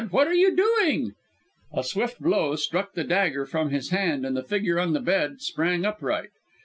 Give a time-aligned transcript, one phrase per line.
[0.09, 1.13] what are you doing!"
[1.71, 5.41] A swift blow struck the dagger from his hand and the figure on the bed
[5.43, 6.31] sprang upright.